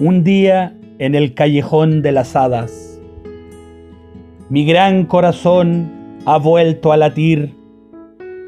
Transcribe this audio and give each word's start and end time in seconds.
Un 0.00 0.24
día 0.24 0.76
en 0.98 1.14
el 1.14 1.34
callejón 1.34 2.02
de 2.02 2.10
las 2.10 2.34
hadas. 2.34 3.00
Mi 4.48 4.66
gran 4.66 5.06
corazón 5.06 6.18
ha 6.24 6.36
vuelto 6.38 6.90
a 6.90 6.96
latir. 6.96 7.54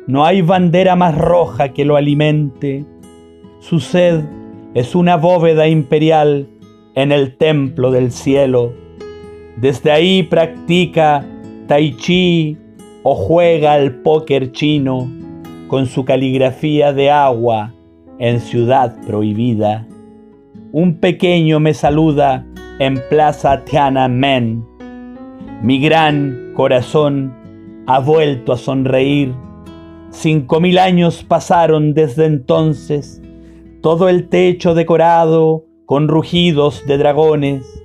No 0.08 0.24
hay 0.24 0.42
bandera 0.42 0.96
más 0.96 1.16
roja 1.16 1.68
que 1.68 1.84
lo 1.84 1.94
alimente. 1.94 2.84
Su 3.60 3.78
sed 3.78 4.24
es 4.74 4.96
una 4.96 5.16
bóveda 5.16 5.68
imperial 5.68 6.48
en 6.96 7.12
el 7.12 7.36
templo 7.36 7.92
del 7.92 8.10
cielo. 8.10 8.72
Desde 9.56 9.92
ahí 9.92 10.24
practica 10.24 11.24
tai 11.68 11.96
chi 11.96 12.58
o 13.04 13.14
juega 13.14 13.74
al 13.74 13.94
póker 14.02 14.50
chino 14.50 15.08
con 15.68 15.86
su 15.86 16.04
caligrafía 16.04 16.92
de 16.92 17.08
agua 17.08 17.72
en 18.18 18.40
ciudad 18.40 18.96
prohibida 19.06 19.86
un 20.78 21.00
pequeño 21.00 21.58
me 21.58 21.72
saluda 21.72 22.44
en 22.80 23.00
Plaza 23.08 23.64
Tiananmen. 23.64 24.62
Mi 25.62 25.80
gran 25.80 26.52
corazón 26.54 27.32
ha 27.86 27.98
vuelto 27.98 28.52
a 28.52 28.58
sonreír. 28.58 29.32
Cinco 30.10 30.60
mil 30.60 30.76
años 30.76 31.24
pasaron 31.24 31.94
desde 31.94 32.26
entonces, 32.26 33.22
todo 33.80 34.10
el 34.10 34.28
techo 34.28 34.74
decorado 34.74 35.64
con 35.86 36.08
rugidos 36.08 36.84
de 36.86 36.98
dragones. 36.98 37.82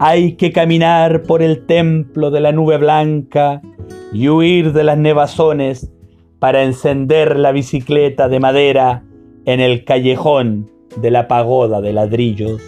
Hay 0.00 0.32
que 0.32 0.50
caminar 0.50 1.22
por 1.22 1.42
el 1.42 1.64
templo 1.64 2.32
de 2.32 2.40
la 2.40 2.50
nube 2.50 2.76
blanca 2.78 3.62
y 4.12 4.28
huir 4.28 4.72
de 4.72 4.82
las 4.82 4.98
nevazones 4.98 5.92
para 6.40 6.64
encender 6.64 7.38
la 7.38 7.52
bicicleta 7.52 8.28
de 8.28 8.40
madera 8.40 9.04
en 9.44 9.60
el 9.60 9.84
callejón 9.84 10.74
de 10.96 11.10
la 11.10 11.28
pagoda 11.28 11.80
de 11.80 11.92
ladrillos. 11.92 12.62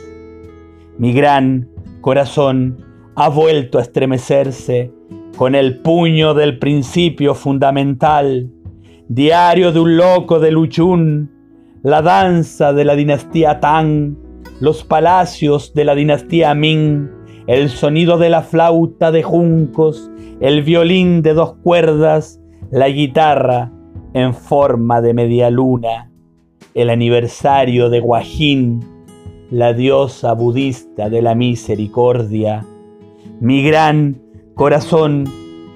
Mi 0.99 1.13
gran 1.13 1.69
corazón 2.01 2.85
ha 3.17 3.29
vuelto 3.29 3.79
a 3.79 3.83
estremecerse 3.83 4.93
con 5.37 5.55
el 5.55 5.79
puño 5.79 6.35
del 6.35 6.59
principio 6.59 7.35
fundamental, 7.35 8.51
diario 9.09 9.73
de 9.73 9.81
un 9.81 9.97
loco 9.97 10.41
de 10.41 10.51
Luchún, 10.51 11.31
la 11.83 12.03
danza 12.03 12.73
de 12.73 12.85
la 12.85 12.97
dinastía 12.97 13.61
Tang, 13.61 14.17
los 14.61 14.85
palacios 14.85 15.73
de 15.75 15.85
la 15.85 15.95
dinastía 15.95 16.55
Ming, 16.55 17.09
el 17.47 17.71
sonido 17.71 18.19
de 18.19 18.31
la 18.31 18.43
flauta 18.43 19.11
de 19.11 19.23
juncos, 19.23 20.11
el 20.41 20.63
violín 20.63 21.23
de 21.23 21.35
dos 21.35 21.55
cuerdas, 21.63 22.41
la 22.71 22.89
guitarra 22.89 23.73
en 24.13 24.35
forma 24.35 25.01
de 25.01 25.15
media 25.15 25.51
luna 25.51 26.08
el 26.79 26.91
aniversario 26.91 27.91
de 27.91 27.99
Guajín, 27.99 28.85
la 29.51 29.73
diosa 29.73 30.33
budista 30.35 31.11
de 31.11 31.23
la 31.23 31.35
misericordia. 31.35 32.65
Mi 33.41 33.65
gran 33.65 34.23
corazón 34.55 35.25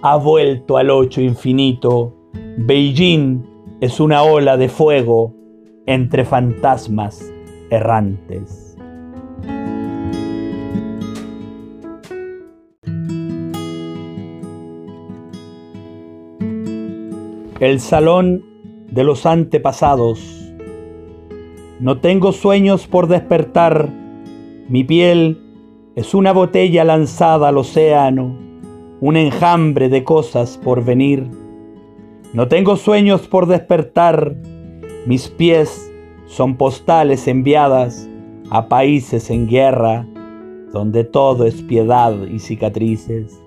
ha 0.02 0.14
vuelto 0.14 0.76
al 0.76 0.90
ocho 0.90 1.20
infinito. 1.20 2.14
Beijing 2.56 3.42
es 3.80 3.98
una 3.98 4.22
ola 4.22 4.56
de 4.56 4.68
fuego 4.68 5.34
entre 5.86 6.24
fantasmas 6.24 7.32
errantes. 7.68 8.76
El 17.58 17.80
salón 17.80 18.44
de 18.88 19.02
los 19.02 19.26
antepasados 19.26 20.41
no 21.82 21.98
tengo 21.98 22.30
sueños 22.30 22.86
por 22.86 23.08
despertar, 23.08 23.88
mi 24.68 24.84
piel 24.84 25.42
es 25.96 26.14
una 26.14 26.32
botella 26.32 26.84
lanzada 26.84 27.48
al 27.48 27.58
océano, 27.58 28.36
un 29.00 29.16
enjambre 29.16 29.88
de 29.88 30.04
cosas 30.04 30.60
por 30.62 30.84
venir. 30.84 31.28
No 32.34 32.46
tengo 32.46 32.76
sueños 32.76 33.22
por 33.22 33.46
despertar, 33.46 34.36
mis 35.06 35.26
pies 35.26 35.92
son 36.26 36.56
postales 36.56 37.26
enviadas 37.26 38.08
a 38.48 38.68
países 38.68 39.28
en 39.28 39.48
guerra, 39.48 40.06
donde 40.72 41.02
todo 41.02 41.46
es 41.46 41.62
piedad 41.62 42.14
y 42.32 42.38
cicatrices. 42.38 43.42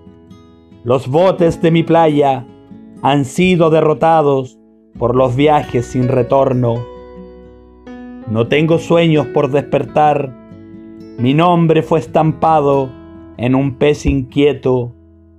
Los 0.84 1.08
botes 1.08 1.62
de 1.62 1.72
mi 1.72 1.84
playa 1.84 2.46
han 3.02 3.24
sido 3.24 3.70
derrotados 3.70 4.60
por 5.00 5.16
los 5.16 5.38
viajes 5.38 5.86
sin 5.86 6.10
retorno 6.10 6.95
no 8.28 8.48
tengo 8.48 8.80
sueños 8.80 9.28
por 9.28 9.52
despertar. 9.52 10.34
Mi 11.20 11.36
nombre 11.36 11.84
fue 11.84 12.00
estampado 12.00 12.90
en 13.38 13.54
un 13.54 13.78
pez 13.78 14.06
inquieto 14.08 14.94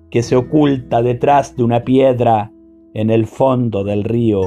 que 0.08 0.22
se 0.22 0.36
oculta 0.36 1.02
detrás 1.02 1.56
de 1.56 1.64
una 1.64 1.84
piedra 1.84 2.52
en 2.94 3.10
el 3.10 3.26
fondo 3.26 3.82
del 3.82 4.04
río. 4.04 4.40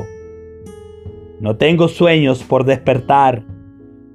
No 1.42 1.58
tengo 1.58 1.90
sueños 1.90 2.44
por 2.44 2.64
despertar. 2.64 3.46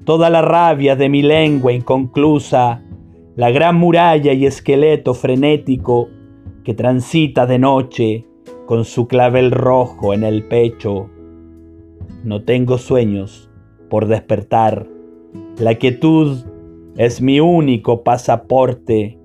Toda 0.04 0.30
la 0.30 0.40
rabia 0.40 0.96
de 0.96 1.08
mi 1.10 1.22
lengua 1.22 1.72
inconclusa, 1.72 2.82
la 3.36 3.50
gran 3.50 3.76
muralla 3.76 4.32
y 4.32 4.46
esqueleto 4.46 5.12
frenético 5.12 6.08
que 6.64 6.72
transita 6.72 7.46
de 7.46 7.58
noche 7.58 8.26
con 8.64 8.86
su 8.86 9.06
clavel 9.06 9.50
rojo 9.50 10.14
en 10.14 10.24
el 10.24 10.48
pecho. 10.48 11.10
No 12.22 12.42
tengo 12.42 12.78
sueños 12.78 13.50
por 13.94 14.08
despertar. 14.08 14.88
La 15.56 15.76
quietud 15.76 16.44
es 16.96 17.22
mi 17.22 17.38
único 17.38 18.02
pasaporte, 18.02 19.16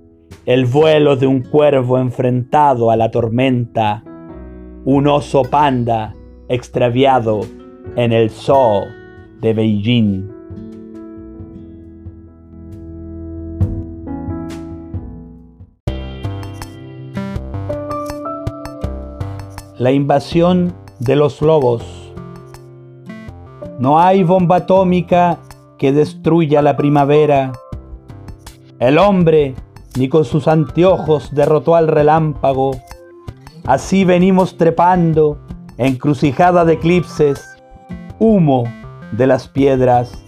el 0.46 0.68
vuelo 0.68 1.16
de 1.16 1.25
un 1.25 1.41
cuervo 1.41 1.97
enfrentado 1.97 2.91
a 2.91 2.96
la 2.96 3.09
tormenta, 3.09 4.03
un 4.85 5.08
oso 5.08 5.41
panda 5.41 6.13
extraviado 6.50 7.40
en 7.96 8.13
el 8.13 8.29
zoo 8.29 8.84
de 9.41 9.53
Beijing. 9.56 10.29
La 19.79 19.91
invasión 19.91 20.75
de 21.00 21.16
los 21.16 21.41
lobos 21.41 21.99
no 23.79 23.97
hay 23.97 24.23
bomba 24.23 24.57
atómica 24.57 25.40
que 25.78 25.94
destruya 25.94 26.62
la 26.62 26.75
primavera. 26.75 27.53
El 28.78 28.97
hombre 28.97 29.56
ni 29.97 30.09
con 30.09 30.25
sus 30.25 30.50
anteojos 30.50 31.34
derrotó 31.34 31.75
al 31.75 31.88
relámpago. 31.88 32.72
Así 33.66 34.03
venimos 34.03 34.57
trepando, 34.57 35.40
encrucijada 35.78 36.66
de 36.66 36.73
eclipses, 36.73 37.41
humo 38.19 38.66
de 39.13 39.28
las 39.28 39.47
piedras. 39.47 40.25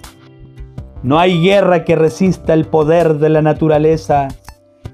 No 1.04 1.20
hay 1.20 1.42
guerra 1.42 1.84
que 1.84 1.98
resista 1.98 2.54
el 2.54 2.66
poder 2.66 3.18
de 3.18 3.28
la 3.28 3.42
naturaleza, 3.42 4.30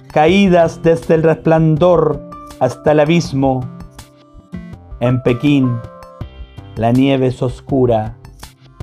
caídas 0.08 0.82
desde 0.82 1.14
el 1.14 1.22
resplandor 1.22 2.28
hasta 2.60 2.94
el 2.94 3.02
abismo. 3.02 3.60
En 5.00 5.22
Pekín, 5.22 5.78
la 6.76 6.92
nieve 6.92 7.28
es 7.28 7.44
oscura 7.44 8.18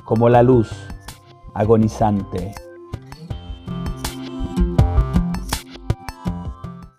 como 0.05 0.29
la 0.29 0.43
luz 0.43 0.71
agonizante. 1.55 2.55